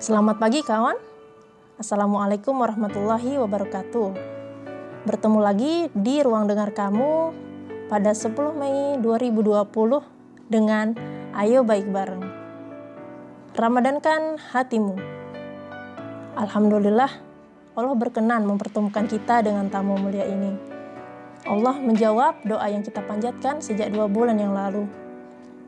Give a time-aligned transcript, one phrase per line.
[0.00, 0.96] Selamat pagi kawan.
[1.76, 4.16] Assalamualaikum warahmatullahi wabarakatuh.
[5.04, 7.36] Bertemu lagi di ruang dengar kamu
[7.92, 9.60] pada 10 Mei 2020
[10.48, 10.96] dengan
[11.36, 12.24] Ayo Baik Bareng.
[13.52, 14.96] Ramadankan hatimu.
[16.32, 17.12] Alhamdulillah,
[17.76, 20.56] Allah berkenan mempertemukan kita dengan tamu mulia ini.
[21.44, 24.88] Allah menjawab doa yang kita panjatkan sejak dua bulan yang lalu,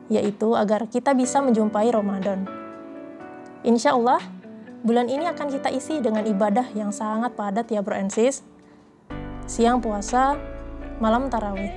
[0.09, 2.62] yaitu agar kita bisa menjumpai Ramadan.
[3.63, 4.19] Insya Allah,
[4.83, 8.43] bulan ini akan kita isi dengan ibadah yang sangat padat ya bro and sis.
[9.47, 10.35] Siang puasa,
[10.99, 11.71] malam tarawih.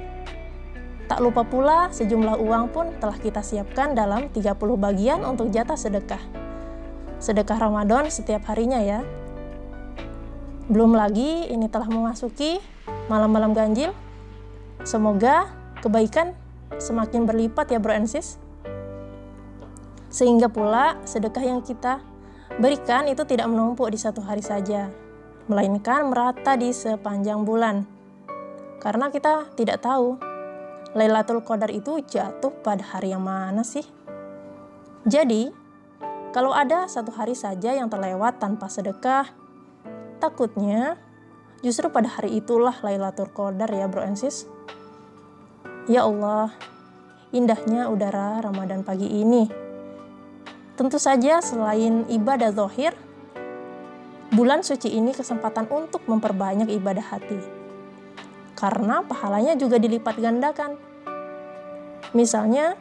[1.06, 6.18] Tak lupa pula sejumlah uang pun telah kita siapkan dalam 30 bagian untuk jatah sedekah.
[7.22, 9.06] Sedekah Ramadan setiap harinya ya.
[10.66, 12.58] Belum lagi ini telah memasuki
[13.06, 13.94] malam-malam ganjil.
[14.82, 15.54] Semoga
[15.86, 16.34] kebaikan
[16.82, 18.42] semakin berlipat ya bro and sis.
[20.16, 22.00] Sehingga pula sedekah yang kita
[22.56, 24.88] berikan itu tidak menumpuk di satu hari saja,
[25.44, 27.84] melainkan merata di sepanjang bulan.
[28.80, 30.16] Karena kita tidak tahu
[30.96, 33.84] Lailatul Qadar itu jatuh pada hari yang mana sih?
[35.04, 35.52] Jadi,
[36.32, 39.28] kalau ada satu hari saja yang terlewat tanpa sedekah,
[40.16, 40.96] takutnya
[41.60, 44.48] justru pada hari itulah Lailatul Qadar ya bro and sis.
[45.92, 46.56] Ya Allah,
[47.36, 49.65] indahnya udara Ramadan pagi ini
[50.76, 52.92] Tentu saja selain ibadah zohir,
[54.28, 57.40] bulan suci ini kesempatan untuk memperbanyak ibadah hati.
[58.52, 60.76] Karena pahalanya juga dilipat gandakan.
[62.12, 62.76] Misalnya,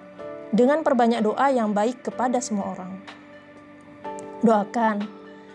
[0.51, 2.99] dengan perbanyak doa yang baik kepada semua orang.
[4.43, 5.07] Doakan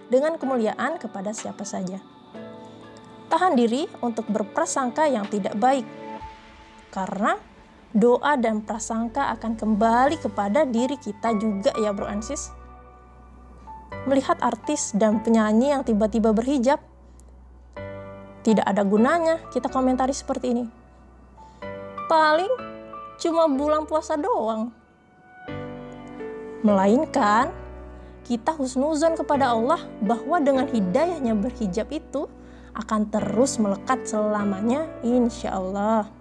[0.08, 2.00] dengan kemuliaan kepada siapa saja.
[3.28, 5.84] Tahan diri untuk berprasangka yang tidak baik.
[6.88, 7.36] Karena
[7.90, 12.54] doa dan prasangka akan kembali kepada diri kita juga ya bro ansis.
[14.06, 16.78] Melihat artis dan penyanyi yang tiba-tiba berhijab,
[18.46, 20.64] tidak ada gunanya kita komentari seperti ini.
[22.06, 22.54] Paling
[23.20, 24.72] cuma bulan puasa doang.
[26.62, 27.50] Melainkan
[28.24, 32.30] kita husnuzon kepada Allah bahwa dengan hidayahnya berhijab itu
[32.70, 36.19] akan terus melekat selamanya insya Allah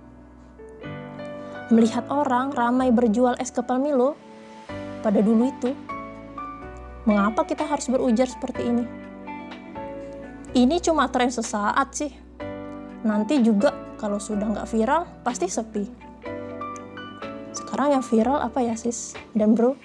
[1.70, 4.18] melihat orang ramai berjual es kepal Milo
[5.06, 5.72] pada dulu itu.
[7.06, 8.86] Mengapa kita harus berujar seperti ini?
[10.54, 12.12] Ini cuma tren sesaat sih.
[13.06, 15.86] Nanti juga kalau sudah nggak viral, pasti sepi.
[17.54, 19.78] Sekarang yang viral apa ya sis dan bro?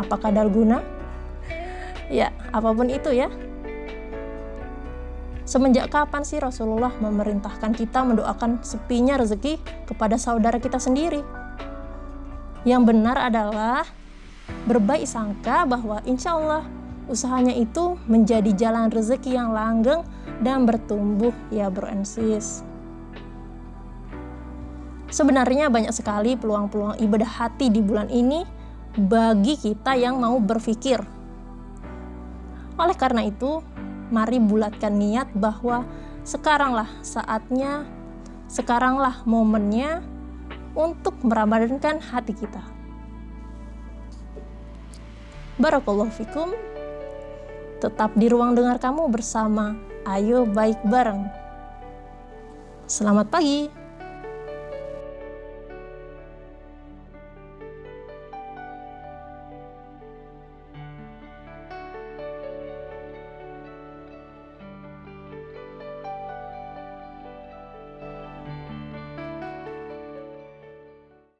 [0.00, 0.82] Apakah dalguna?
[2.10, 3.30] Ya, apa pun itu ya.
[5.44, 11.20] Semenjak kapan sih Rasulullah memerintahkan kita mendoakan sepinya rezeki kepada saudara kita sendiri?
[12.64, 13.84] Yang benar adalah
[14.64, 16.64] berbaik sangka bahwa insya Allah
[17.12, 20.00] usahanya itu menjadi jalan rezeki yang langgeng
[20.40, 22.64] dan bertumbuh ya bro and sis.
[25.12, 28.42] Sebenarnya banyak sekali peluang-peluang ibadah hati di bulan ini
[28.96, 31.04] bagi kita yang mau berpikir.
[32.74, 33.62] Oleh karena itu,
[34.08, 35.84] mari bulatkan niat bahwa
[36.24, 37.84] sekaranglah saatnya,
[38.48, 40.00] sekaranglah momennya
[40.74, 42.64] untuk meramadhankan hati kita.
[45.54, 46.50] Barakallahu fikum.
[47.78, 49.76] Tetap di ruang dengar kamu bersama
[50.08, 51.28] Ayo Baik Bareng.
[52.90, 53.83] Selamat pagi.